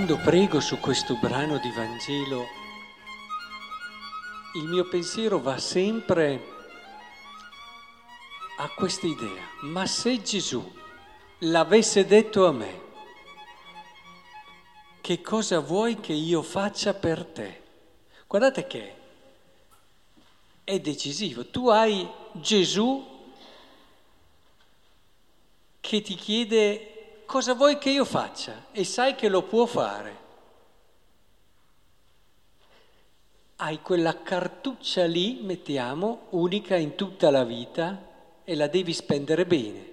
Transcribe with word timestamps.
quando 0.00 0.16
prego 0.24 0.60
su 0.60 0.80
questo 0.80 1.14
brano 1.16 1.58
di 1.58 1.70
Vangelo, 1.72 2.46
il 4.54 4.64
mio 4.64 4.88
pensiero 4.88 5.38
va 5.38 5.58
sempre 5.58 6.42
a 8.56 8.68
questa 8.70 9.06
idea. 9.06 9.46
Ma 9.60 9.84
se 9.84 10.22
Gesù 10.22 10.72
l'avesse 11.40 12.06
detto 12.06 12.46
a 12.46 12.52
me, 12.52 12.80
che 15.02 15.20
cosa 15.20 15.60
vuoi 15.60 16.00
che 16.00 16.14
io 16.14 16.40
faccia 16.40 16.94
per 16.94 17.26
te? 17.26 17.62
Guardate 18.26 18.66
che 18.66 18.94
è 20.64 20.80
decisivo. 20.80 21.44
Tu 21.44 21.68
hai 21.68 22.08
Gesù 22.32 23.06
che 25.78 26.00
ti 26.00 26.14
chiede 26.14 26.89
cosa 27.30 27.54
vuoi 27.54 27.78
che 27.78 27.90
io 27.90 28.04
faccia 28.04 28.66
e 28.72 28.82
sai 28.82 29.14
che 29.14 29.28
lo 29.28 29.44
può 29.44 29.64
fare. 29.64 30.18
Hai 33.54 33.80
quella 33.82 34.20
cartuccia 34.20 35.04
lì, 35.04 35.38
mettiamo, 35.40 36.22
unica 36.30 36.74
in 36.74 36.96
tutta 36.96 37.30
la 37.30 37.44
vita 37.44 38.04
e 38.42 38.56
la 38.56 38.66
devi 38.66 38.92
spendere 38.92 39.46
bene, 39.46 39.92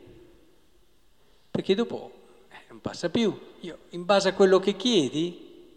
perché 1.52 1.76
dopo 1.76 2.12
eh, 2.50 2.56
non 2.70 2.82
passa 2.82 3.12
più. 3.12 3.40
Io, 3.60 3.78
in 3.90 4.04
base 4.04 4.30
a 4.30 4.34
quello 4.34 4.58
che 4.58 4.76
chiedi, 4.76 5.76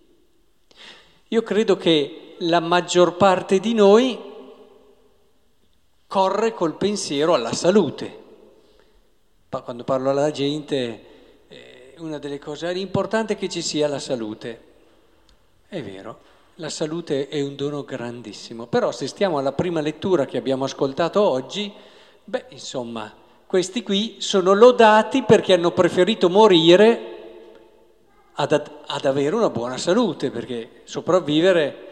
io 1.29 1.43
credo 1.43 1.77
che 1.77 2.37
la 2.39 2.61
maggior 2.61 3.19
parte 3.19 3.61
di 3.61 3.75
noi 3.75 4.19
corre 6.07 6.55
col 6.55 6.79
pensiero 6.79 7.35
alla 7.35 7.53
salute. 7.53 8.19
Quando 9.51 9.85
parlo 9.85 10.09
alla 10.09 10.31
gente 10.31 11.09
una 12.01 12.19
delle 12.19 12.39
cose 12.39 12.71
importanti 12.73 13.35
è 13.35 13.37
che 13.37 13.49
ci 13.49 13.63
sia 13.63 13.87
la 13.87 13.99
salute. 13.99 14.69
È 15.69 15.83
vero, 15.83 16.19
la 16.57 16.71
salute 16.71 17.29
è 17.29 17.41
un 17.41 17.55
dono 17.57 17.85
grandissimo, 17.85 18.67
però 18.67 18.91
se 18.91 19.07
stiamo 19.07 19.39
alla 19.39 19.53
prima 19.53 19.81
lettura 19.81 20.25
che 20.25 20.39
abbiamo 20.39 20.65
ascoltato 20.65 21.23
oggi, 21.23 21.73
beh, 22.25 22.47
insomma, 22.51 23.13
questi 23.47 23.83
qui 23.83 24.17
sono 24.19 24.53
lodati 24.53 25.23
perché 25.23 25.53
hanno 25.53 25.73
preferito 25.73 26.29
morire 26.31 27.19
ad, 28.35 28.53
ad 28.87 29.05
avere 29.05 29.35
una 29.35 29.51
buona 29.51 29.77
salute, 29.77 30.31
perché 30.31 30.83
sopravvivere, 30.85 31.89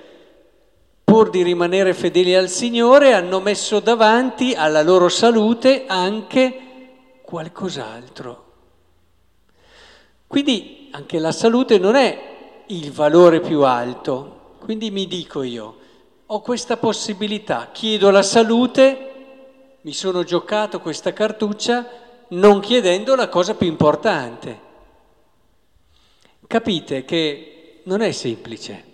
pur 1.04 1.30
di 1.30 1.42
rimanere 1.42 1.94
fedeli 1.94 2.34
al 2.34 2.48
Signore, 2.48 3.12
hanno 3.12 3.40
messo 3.40 3.80
davanti 3.80 4.54
alla 4.54 4.82
loro 4.82 5.08
salute 5.08 5.84
anche 5.86 7.20
qualcos'altro. 7.22 8.47
Quindi 10.28 10.90
anche 10.92 11.18
la 11.18 11.32
salute 11.32 11.78
non 11.78 11.96
è 11.96 12.62
il 12.66 12.92
valore 12.92 13.40
più 13.40 13.62
alto. 13.62 14.56
Quindi 14.60 14.90
mi 14.90 15.06
dico 15.06 15.42
io, 15.42 15.76
ho 16.26 16.40
questa 16.42 16.76
possibilità, 16.76 17.70
chiedo 17.72 18.10
la 18.10 18.22
salute, 18.22 19.78
mi 19.80 19.92
sono 19.92 20.22
giocato 20.24 20.80
questa 20.80 21.14
cartuccia 21.14 21.88
non 22.28 22.60
chiedendo 22.60 23.14
la 23.14 23.28
cosa 23.28 23.54
più 23.54 23.66
importante. 23.66 24.66
Capite 26.46 27.04
che 27.06 27.80
non 27.84 28.02
è 28.02 28.12
semplice. 28.12 28.84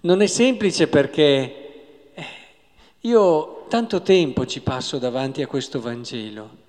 Non 0.00 0.20
è 0.20 0.26
semplice 0.26 0.88
perché 0.88 2.10
eh, 2.12 2.26
io 3.00 3.64
tanto 3.68 4.02
tempo 4.02 4.44
ci 4.44 4.60
passo 4.60 4.98
davanti 4.98 5.40
a 5.40 5.46
questo 5.46 5.80
Vangelo 5.80 6.64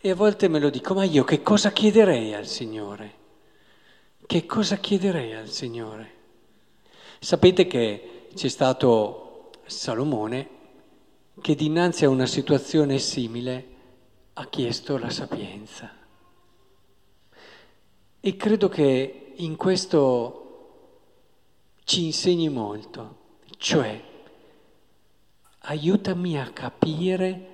e 0.00 0.10
a 0.10 0.14
volte 0.16 0.48
me 0.48 0.58
lo 0.58 0.68
dico, 0.68 0.94
ma 0.94 1.04
io 1.04 1.22
che 1.22 1.42
cosa 1.42 1.70
chiederei 1.70 2.34
al 2.34 2.46
Signore? 2.46 3.20
Che 4.26 4.46
cosa 4.46 4.76
chiederei 4.76 5.34
al 5.34 5.48
Signore? 5.48 6.10
Sapete 7.18 7.66
che 7.66 8.28
c'è 8.34 8.48
stato 8.48 9.50
Salomone 9.66 10.48
che 11.40 11.54
dinanzi 11.54 12.04
a 12.04 12.08
una 12.08 12.26
situazione 12.26 12.98
simile 12.98 13.66
ha 14.34 14.46
chiesto 14.46 14.96
la 14.98 15.10
sapienza. 15.10 15.90
E 18.20 18.36
credo 18.36 18.68
che 18.68 19.32
in 19.36 19.56
questo 19.56 20.38
ci 21.84 22.04
insegni 22.04 22.48
molto, 22.48 23.16
cioè 23.58 24.00
aiutami 25.58 26.38
a 26.38 26.50
capire 26.50 27.48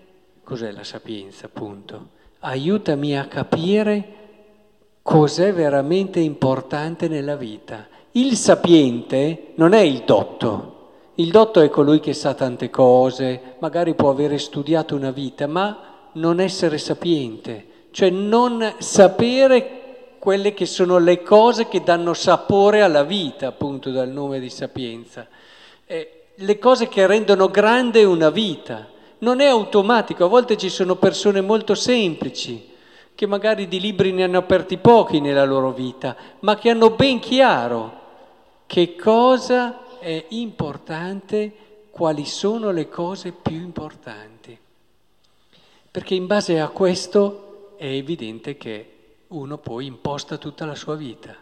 cos'è 0.44 0.70
la 0.70 0.84
sapienza, 0.84 1.46
appunto, 1.46 2.10
aiutami 2.40 3.18
a 3.18 3.26
capire 3.26 4.27
cos'è 5.08 5.54
veramente 5.54 6.20
importante 6.20 7.08
nella 7.08 7.34
vita. 7.34 7.86
Il 8.12 8.36
sapiente 8.36 9.52
non 9.54 9.72
è 9.72 9.80
il 9.80 10.02
dotto, 10.04 10.90
il 11.14 11.30
dotto 11.30 11.62
è 11.62 11.70
colui 11.70 11.98
che 11.98 12.12
sa 12.12 12.34
tante 12.34 12.68
cose, 12.68 13.54
magari 13.60 13.94
può 13.94 14.10
avere 14.10 14.36
studiato 14.36 14.94
una 14.94 15.10
vita, 15.10 15.46
ma 15.46 16.10
non 16.12 16.40
essere 16.40 16.76
sapiente, 16.76 17.86
cioè 17.90 18.10
non 18.10 18.74
sapere 18.76 20.16
quelle 20.18 20.52
che 20.52 20.66
sono 20.66 20.98
le 20.98 21.22
cose 21.22 21.68
che 21.68 21.82
danno 21.82 22.12
sapore 22.12 22.82
alla 22.82 23.02
vita, 23.02 23.46
appunto 23.46 23.90
dal 23.90 24.10
nome 24.10 24.38
di 24.40 24.50
sapienza, 24.50 25.26
eh, 25.86 26.24
le 26.34 26.58
cose 26.58 26.86
che 26.88 27.06
rendono 27.06 27.48
grande 27.48 28.04
una 28.04 28.28
vita. 28.28 28.86
Non 29.20 29.40
è 29.40 29.46
automatico, 29.46 30.26
a 30.26 30.28
volte 30.28 30.58
ci 30.58 30.68
sono 30.68 30.96
persone 30.96 31.40
molto 31.40 31.74
semplici, 31.74 32.76
che 33.18 33.26
magari 33.26 33.66
di 33.66 33.80
libri 33.80 34.12
ne 34.12 34.22
hanno 34.22 34.38
aperti 34.38 34.76
pochi 34.76 35.18
nella 35.18 35.42
loro 35.42 35.72
vita, 35.72 36.14
ma 36.38 36.54
che 36.54 36.70
hanno 36.70 36.90
ben 36.90 37.18
chiaro 37.18 38.00
che 38.64 38.94
cosa 38.94 39.98
è 39.98 40.26
importante, 40.28 41.52
quali 41.90 42.24
sono 42.24 42.70
le 42.70 42.88
cose 42.88 43.32
più 43.32 43.56
importanti. 43.56 44.56
Perché 45.90 46.14
in 46.14 46.28
base 46.28 46.60
a 46.60 46.68
questo 46.68 47.74
è 47.76 47.86
evidente 47.86 48.56
che 48.56 48.92
uno 49.26 49.58
poi 49.58 49.86
imposta 49.86 50.36
tutta 50.36 50.64
la 50.64 50.76
sua 50.76 50.94
vita, 50.94 51.34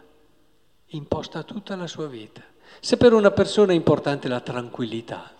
imposta 0.87 1.43
tutta 1.43 1.75
la 1.75 1.85
sua 1.85 2.07
vita. 2.07 2.41
Se 2.79 2.97
per 2.97 3.13
una 3.13 3.29
persona 3.29 3.71
è 3.71 3.75
importante 3.75 4.27
la 4.27 4.39
tranquillità, 4.39 5.31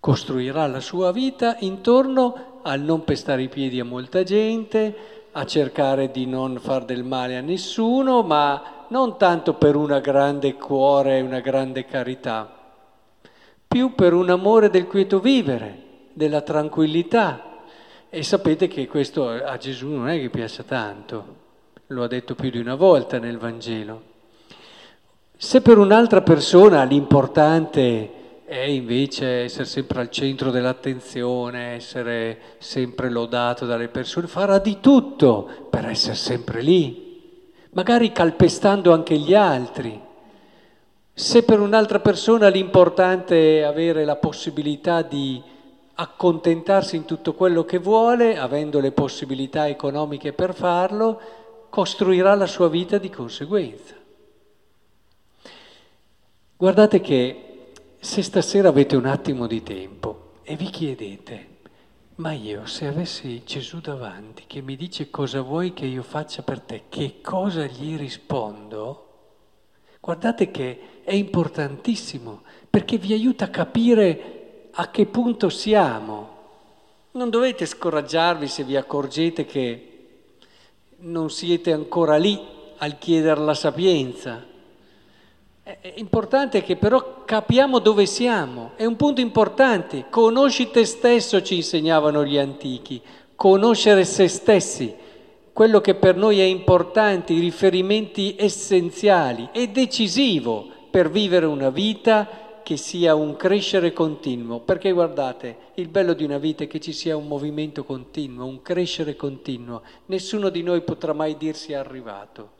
costruirà 0.00 0.66
la 0.66 0.80
sua 0.80 1.12
vita 1.12 1.56
intorno 1.60 2.60
al 2.62 2.80
non 2.80 3.04
pestare 3.04 3.42
i 3.42 3.48
piedi 3.48 3.78
a 3.78 3.84
molta 3.84 4.22
gente, 4.22 5.28
a 5.32 5.44
cercare 5.44 6.10
di 6.10 6.26
non 6.26 6.58
far 6.58 6.84
del 6.84 7.04
male 7.04 7.36
a 7.36 7.42
nessuno, 7.42 8.22
ma 8.22 8.86
non 8.88 9.18
tanto 9.18 9.54
per 9.54 9.76
una 9.76 10.00
grande 10.00 10.54
cuore 10.54 11.18
e 11.18 11.22
una 11.22 11.40
grande 11.40 11.84
carità, 11.84 12.50
più 13.68 13.94
per 13.94 14.14
un 14.14 14.30
amore 14.30 14.70
del 14.70 14.86
quieto 14.86 15.20
vivere, 15.20 15.82
della 16.12 16.40
tranquillità. 16.40 17.44
E 18.08 18.24
sapete 18.24 18.66
che 18.66 18.88
questo 18.88 19.28
a 19.28 19.56
Gesù 19.56 19.88
non 19.88 20.08
è 20.08 20.18
che 20.18 20.30
piace 20.30 20.64
tanto, 20.64 21.36
lo 21.88 22.02
ha 22.02 22.08
detto 22.08 22.34
più 22.34 22.50
di 22.50 22.58
una 22.58 22.74
volta 22.74 23.18
nel 23.18 23.38
Vangelo. 23.38 24.02
Se 25.36 25.60
per 25.60 25.78
un'altra 25.78 26.20
persona 26.20 26.82
l'importante 26.82 27.80
è 27.80 28.19
invece 28.56 29.44
essere 29.44 29.64
sempre 29.64 30.00
al 30.00 30.10
centro 30.10 30.50
dell'attenzione, 30.50 31.74
essere 31.74 32.38
sempre 32.58 33.08
lodato 33.08 33.64
dalle 33.64 33.86
persone, 33.86 34.26
farà 34.26 34.58
di 34.58 34.78
tutto 34.80 35.68
per 35.70 35.86
essere 35.86 36.16
sempre 36.16 36.60
lì, 36.60 37.22
magari 37.70 38.10
calpestando 38.10 38.92
anche 38.92 39.16
gli 39.16 39.34
altri. 39.34 40.00
Se 41.12 41.44
per 41.44 41.60
un'altra 41.60 42.00
persona 42.00 42.48
l'importante 42.48 43.60
è 43.60 43.62
avere 43.62 44.04
la 44.04 44.16
possibilità 44.16 45.02
di 45.02 45.40
accontentarsi 45.94 46.96
in 46.96 47.04
tutto 47.04 47.34
quello 47.34 47.64
che 47.64 47.78
vuole, 47.78 48.36
avendo 48.36 48.80
le 48.80 48.90
possibilità 48.90 49.68
economiche 49.68 50.32
per 50.32 50.54
farlo, 50.54 51.20
costruirà 51.68 52.34
la 52.34 52.46
sua 52.46 52.68
vita 52.68 52.98
di 52.98 53.10
conseguenza. 53.10 53.94
Guardate 56.56 57.00
che 57.00 57.49
se 58.02 58.22
stasera 58.22 58.70
avete 58.70 58.96
un 58.96 59.04
attimo 59.04 59.46
di 59.46 59.62
tempo 59.62 60.38
e 60.42 60.56
vi 60.56 60.70
chiedete, 60.70 61.58
ma 62.16 62.32
io 62.32 62.64
se 62.64 62.86
avessi 62.86 63.42
Gesù 63.44 63.80
davanti 63.80 64.44
che 64.46 64.62
mi 64.62 64.74
dice 64.74 65.10
cosa 65.10 65.42
vuoi 65.42 65.74
che 65.74 65.84
io 65.84 66.02
faccia 66.02 66.40
per 66.40 66.60
te, 66.60 66.84
che 66.88 67.20
cosa 67.20 67.66
gli 67.66 67.98
rispondo? 67.98 69.08
Guardate 70.00 70.50
che 70.50 71.02
è 71.04 71.12
importantissimo 71.12 72.40
perché 72.70 72.96
vi 72.96 73.12
aiuta 73.12 73.44
a 73.44 73.48
capire 73.48 74.70
a 74.72 74.90
che 74.90 75.04
punto 75.04 75.50
siamo. 75.50 76.38
Non 77.10 77.28
dovete 77.28 77.66
scoraggiarvi 77.66 78.48
se 78.48 78.64
vi 78.64 78.76
accorgete 78.76 79.44
che 79.44 79.88
non 81.00 81.28
siete 81.28 81.70
ancora 81.70 82.16
lì 82.16 82.40
al 82.78 82.96
chiedere 82.96 83.40
la 83.40 83.54
sapienza 83.54 84.48
è 85.80 85.92
importante 85.96 86.62
che 86.62 86.76
però 86.76 87.24
capiamo 87.24 87.78
dove 87.78 88.06
siamo, 88.06 88.72
è 88.74 88.84
un 88.84 88.96
punto 88.96 89.20
importante. 89.20 90.06
Conosci 90.10 90.70
te 90.70 90.84
stesso, 90.84 91.42
ci 91.42 91.56
insegnavano 91.56 92.24
gli 92.24 92.38
antichi, 92.38 93.00
conoscere 93.36 94.04
se 94.04 94.26
stessi, 94.26 94.94
quello 95.52 95.80
che 95.80 95.94
per 95.94 96.16
noi 96.16 96.40
è 96.40 96.44
importante, 96.44 97.32
i 97.32 97.38
riferimenti 97.38 98.34
essenziali, 98.36 99.50
è 99.52 99.68
decisivo 99.68 100.66
per 100.90 101.10
vivere 101.10 101.46
una 101.46 101.70
vita 101.70 102.26
che 102.62 102.76
sia 102.76 103.14
un 103.14 103.36
crescere 103.36 103.92
continuo, 103.92 104.60
perché 104.60 104.90
guardate, 104.92 105.56
il 105.74 105.88
bello 105.88 106.14
di 106.14 106.24
una 106.24 106.38
vita 106.38 106.64
è 106.64 106.66
che 106.66 106.80
ci 106.80 106.92
sia 106.92 107.16
un 107.16 107.26
movimento 107.26 107.84
continuo, 107.84 108.46
un 108.46 108.62
crescere 108.62 109.16
continuo, 109.16 109.82
nessuno 110.06 110.48
di 110.48 110.62
noi 110.62 110.80
potrà 110.82 111.12
mai 111.12 111.36
dirsi 111.36 111.74
arrivato. 111.74 112.58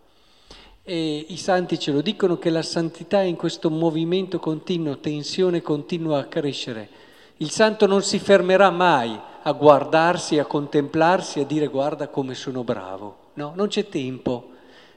E 0.90 1.24
i 1.28 1.36
santi 1.36 1.78
ce 1.78 1.92
lo 1.92 2.00
dicono 2.00 2.36
che 2.36 2.50
la 2.50 2.62
santità 2.62 3.20
è 3.20 3.24
in 3.24 3.36
questo 3.36 3.70
movimento 3.70 4.40
continuo, 4.40 4.98
tensione 4.98 5.62
continua 5.62 6.18
a 6.18 6.24
crescere. 6.24 6.88
Il 7.36 7.50
santo 7.50 7.86
non 7.86 8.02
si 8.02 8.18
fermerà 8.18 8.70
mai 8.70 9.16
a 9.42 9.52
guardarsi, 9.52 10.40
a 10.40 10.46
contemplarsi, 10.46 11.38
a 11.38 11.44
dire 11.44 11.68
guarda 11.68 12.08
come 12.08 12.34
sono 12.34 12.64
bravo. 12.64 13.30
No, 13.34 13.52
non 13.54 13.68
c'è 13.68 13.88
tempo, 13.88 14.50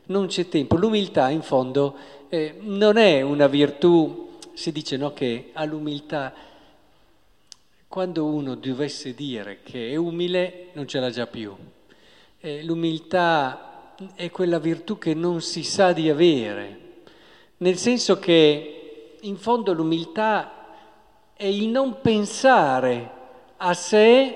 non 0.05 0.25
c'è 0.25 0.49
tempo. 0.49 0.77
L'umiltà 0.77 1.29
in 1.29 1.43
fondo 1.43 1.95
eh, 2.27 2.55
non 2.61 2.97
è 2.97 3.21
una 3.21 3.45
virtù 3.45 4.31
si 4.53 4.71
dice 4.71 4.97
no, 4.97 5.13
che 5.13 5.51
all'umiltà, 5.53 6.33
quando 7.87 8.25
uno 8.25 8.55
dovesse 8.55 9.13
dire 9.13 9.59
che 9.61 9.91
è 9.91 9.95
umile, 9.95 10.69
non 10.73 10.87
ce 10.87 10.99
l'ha 10.99 11.11
già 11.11 11.27
più. 11.27 11.55
Eh, 12.39 12.63
l'umiltà 12.63 13.72
è 14.15 14.29
quella 14.31 14.59
virtù 14.59 14.97
che 14.97 15.13
non 15.13 15.41
si 15.41 15.63
sa 15.63 15.93
di 15.93 16.09
avere, 16.09 16.79
nel 17.57 17.77
senso 17.77 18.19
che 18.19 19.17
in 19.21 19.37
fondo 19.37 19.73
l'umiltà 19.73 20.67
è 21.33 21.45
il 21.45 21.67
non 21.67 22.01
pensare 22.01 23.11
a 23.57 23.73
sé 23.73 24.35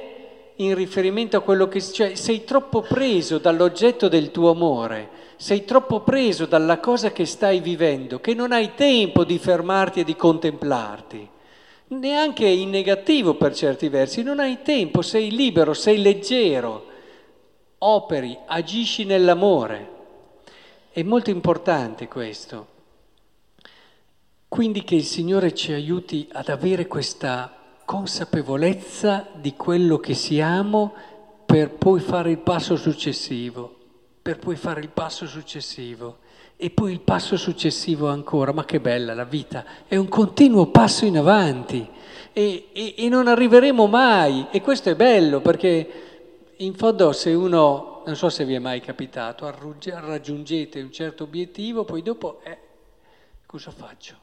in 0.55 0.73
riferimento 0.75 1.37
a 1.37 1.41
quello 1.41 1.67
che... 1.67 1.81
cioè 1.81 2.15
sei 2.15 2.43
troppo 2.43 2.81
preso 2.81 3.37
dall'oggetto 3.37 4.07
del 4.07 4.31
tuo 4.31 4.51
amore 4.51 5.17
sei 5.37 5.65
troppo 5.65 5.99
preso 5.99 6.47
dalla 6.47 6.79
cosa 6.79 7.11
che 7.11 7.25
stai 7.25 7.59
vivendo 7.59 8.19
che 8.19 8.33
non 8.33 8.51
hai 8.51 8.73
tempo 8.73 9.23
di 9.23 9.37
fermarti 9.37 9.99
e 9.99 10.03
di 10.03 10.15
contemplarti, 10.15 11.29
neanche 11.89 12.47
in 12.47 12.71
negativo 12.71 13.35
per 13.35 13.53
certi 13.53 13.87
versi, 13.87 14.23
non 14.23 14.39
hai 14.39 14.63
tempo, 14.63 15.03
sei 15.03 15.29
libero, 15.29 15.75
sei 15.75 16.01
leggero, 16.01 16.86
operi, 17.79 18.37
agisci 18.45 19.05
nell'amore. 19.05 19.95
È 20.91 21.03
molto 21.03 21.29
importante 21.29 22.07
questo. 22.07 22.75
Quindi 24.47 24.83
che 24.83 24.95
il 24.95 25.05
Signore 25.05 25.53
ci 25.53 25.73
aiuti 25.73 26.27
ad 26.31 26.49
avere 26.49 26.87
questa 26.87 27.53
consapevolezza 27.85 29.27
di 29.33 29.55
quello 29.55 29.97
che 29.97 30.13
siamo 30.13 30.93
per 31.45 31.71
poi 31.71 31.99
fare 31.99 32.31
il 32.31 32.39
passo 32.39 32.75
successivo 32.75 33.77
per 34.27 34.39
poi 34.39 34.57
fare 34.57 34.81
il 34.81 34.89
passo 34.89 35.25
successivo 35.25 36.17
e 36.57 36.69
poi 36.69 36.91
il 36.91 36.99
passo 36.99 37.37
successivo 37.37 38.09
ancora. 38.09 38.51
Ma 38.51 38.65
che 38.65 38.81
bella 38.81 39.13
la 39.13 39.23
vita, 39.23 39.63
è 39.87 39.95
un 39.95 40.09
continuo 40.09 40.65
passo 40.65 41.05
in 41.05 41.17
avanti 41.17 41.87
e, 42.33 42.67
e, 42.73 42.95
e 42.97 43.07
non 43.07 43.29
arriveremo 43.29 43.87
mai. 43.87 44.47
E 44.51 44.59
questo 44.59 44.89
è 44.89 44.95
bello 44.97 45.39
perché 45.39 46.06
in 46.57 46.73
fondo 46.75 47.11
se 47.11 47.33
uno, 47.33 48.03
non 48.05 48.15
so 48.15 48.29
se 48.29 48.45
vi 48.45 48.55
è 48.55 48.59
mai 48.59 48.81
capitato, 48.81 49.49
raggiungete 49.49 50.81
un 50.81 50.91
certo 50.91 51.23
obiettivo, 51.23 51.83
poi 51.83 52.01
dopo, 52.01 52.41
eh, 52.43 52.57
cosa 53.45 53.71
faccio? 53.71 54.15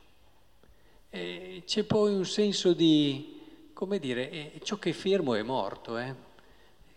E 1.11 1.63
c'è 1.65 1.85
poi 1.85 2.15
un 2.15 2.25
senso 2.25 2.73
di, 2.73 3.71
come 3.73 3.99
dire, 3.99 4.31
eh, 4.31 4.61
ciò 4.65 4.77
che 4.77 4.93
fermo 4.93 5.35
è 5.35 5.43
morto, 5.43 5.97
eh? 5.99 6.15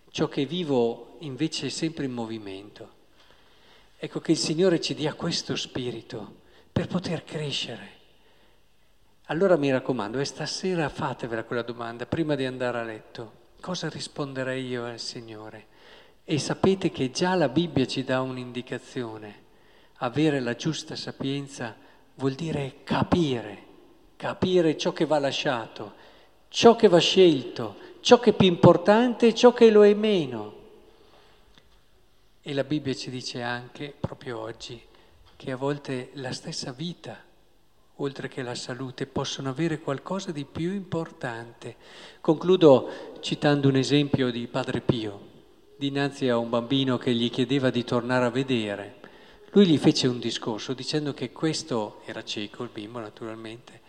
ciò 0.10 0.28
che 0.28 0.46
vivo 0.46 1.18
invece 1.20 1.68
è 1.68 1.70
sempre 1.70 2.06
in 2.06 2.12
movimento. 2.12 2.96
Ecco 3.98 4.20
che 4.20 4.32
il 4.32 4.38
Signore 4.38 4.82
ci 4.82 4.96
dia 4.96 5.14
questo 5.14 5.56
spirito 5.56 6.42
per 6.72 6.88
poter 6.88 7.24
crescere. 7.24 7.96
Allora 9.26 9.58
mi 9.58 9.70
raccomando, 9.70 10.20
e 10.20 10.26
stasera 10.26 10.90
fatevela 10.90 11.44
quella 11.44 11.62
domanda 11.62 12.06
prima 12.06 12.36
di 12.36 12.46
andare 12.46 12.80
a 12.80 12.84
letto. 12.84 13.46
Cosa 13.60 13.90
risponderei 13.90 14.66
io 14.66 14.86
al 14.86 15.00
Signore? 15.00 15.66
E 16.24 16.40
sapete 16.40 16.90
che 16.92 17.12
già 17.12 17.36
la 17.36 17.50
Bibbia 17.50 17.86
ci 17.86 18.04
dà 18.04 18.22
un'indicazione. 18.22 19.46
Avere 19.98 20.40
la 20.40 20.56
giusta 20.56 20.96
sapienza 20.96 21.76
vuol 22.16 22.34
dire 22.34 22.84
capire, 22.84 23.64
capire 24.16 24.78
ciò 24.78 24.94
che 24.94 25.06
va 25.06 25.20
lasciato, 25.20 25.94
ciò 26.50 26.76
che 26.76 26.88
va 26.88 27.00
scelto, 27.00 27.76
ciò 28.02 28.20
che 28.20 28.30
è 28.30 28.34
più 28.34 28.48
importante 28.48 29.28
e 29.28 29.36
ciò 29.36 29.54
che 29.54 29.70
lo 29.70 29.86
è 29.86 29.94
meno. 29.94 30.56
E 32.42 32.54
la 32.54 32.64
Bibbia 32.64 32.94
ci 32.94 33.10
dice 33.10 33.42
anche, 33.42 33.94
proprio 34.00 34.40
oggi, 34.40 34.82
che 35.36 35.52
a 35.52 35.58
volte 35.58 36.12
la 36.14 36.32
stessa 36.32 36.72
vita, 36.72 37.22
oltre 37.98 38.28
che 38.28 38.44
la 38.44 38.56
salute, 38.56 39.06
possono 39.06 39.50
avere 39.50 39.80
qualcosa 39.80 40.32
di 40.32 40.46
più 40.46 40.72
importante. 40.74 41.76
Concludo 42.22 43.18
citando 43.22 43.68
un 43.68 43.76
esempio 43.76 44.30
di 44.30 44.48
Padre 44.48 44.82
Pio, 44.82 45.20
dinanzi 45.76 46.30
a 46.30 46.38
un 46.38 46.50
bambino 46.50 46.98
che 46.98 47.14
gli 47.14 47.30
chiedeva 47.30 47.70
di 47.70 47.84
tornare 47.84 48.26
a 48.26 48.30
vedere. 48.30 48.96
Lui 49.52 49.66
gli 49.66 49.78
fece 49.78 50.08
un 50.08 50.20
discorso 50.20 50.74
dicendo 50.74 51.14
che 51.14 51.32
questo 51.32 52.02
era 52.06 52.24
cieco, 52.24 52.64
il 52.64 52.70
bimbo 52.72 53.00
naturalmente, 53.00 53.82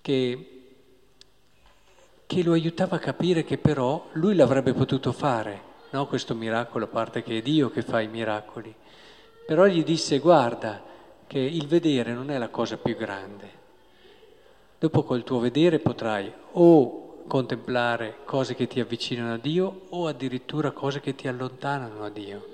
che, 0.00 0.62
che 2.26 2.42
lo 2.42 2.52
aiutava 2.52 2.96
a 2.96 3.00
capire 3.00 3.44
che 3.44 3.58
però 3.58 4.08
lui 4.12 4.34
l'avrebbe 4.34 4.72
potuto 4.72 5.12
fare 5.12 5.70
no? 5.90 6.06
questo 6.06 6.34
miracolo, 6.34 6.86
a 6.86 6.88
parte 6.88 7.22
che 7.22 7.38
è 7.38 7.42
Dio 7.42 7.70
che 7.70 7.82
fa 7.82 8.00
i 8.00 8.08
miracoli. 8.08 8.74
Però 9.44 9.66
gli 9.66 9.84
disse 9.84 10.18
guarda 10.18 10.90
che 11.32 11.38
il 11.38 11.66
vedere 11.66 12.12
non 12.12 12.30
è 12.30 12.36
la 12.36 12.50
cosa 12.50 12.76
più 12.76 12.94
grande. 12.94 13.48
Dopo 14.78 15.02
col 15.02 15.24
tuo 15.24 15.38
vedere 15.38 15.78
potrai 15.78 16.30
o 16.52 17.24
contemplare 17.26 18.18
cose 18.26 18.54
che 18.54 18.66
ti 18.66 18.80
avvicinano 18.80 19.32
a 19.32 19.38
Dio 19.38 19.86
o 19.88 20.06
addirittura 20.08 20.72
cose 20.72 21.00
che 21.00 21.14
ti 21.14 21.28
allontanano 21.28 22.04
a 22.04 22.10
Dio. 22.10 22.46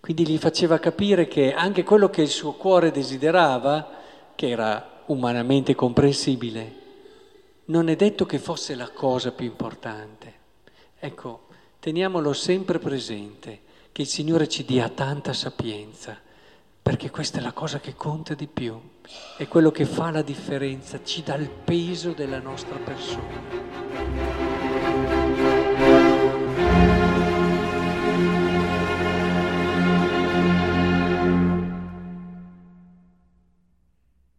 Quindi 0.00 0.26
gli 0.26 0.36
faceva 0.36 0.78
capire 0.78 1.26
che 1.26 1.54
anche 1.54 1.82
quello 1.82 2.10
che 2.10 2.20
il 2.20 2.28
suo 2.28 2.52
cuore 2.52 2.90
desiderava, 2.90 3.88
che 4.34 4.50
era 4.50 5.04
umanamente 5.06 5.74
comprensibile, 5.74 6.74
non 7.66 7.88
è 7.88 7.96
detto 7.96 8.26
che 8.26 8.38
fosse 8.38 8.74
la 8.74 8.90
cosa 8.90 9.32
più 9.32 9.46
importante. 9.46 10.34
Ecco, 10.98 11.46
Teniamolo 11.80 12.34
sempre 12.34 12.78
presente, 12.78 13.60
che 13.92 14.02
il 14.02 14.08
Signore 14.08 14.46
ci 14.46 14.62
dia 14.62 14.90
tanta 14.90 15.32
sapienza, 15.32 16.20
perché 16.82 17.10
questa 17.10 17.38
è 17.38 17.40
la 17.40 17.52
cosa 17.52 17.78
che 17.78 17.94
conta 17.94 18.34
di 18.34 18.48
più, 18.48 18.78
è 19.36 19.46
quello 19.46 19.70
che 19.70 19.84
fa 19.84 20.10
la 20.10 20.22
differenza, 20.22 21.02
ci 21.04 21.22
dà 21.22 21.36
il 21.36 21.48
peso 21.48 22.12
della 22.12 22.40
nostra 22.40 22.76
persona. 22.76 23.81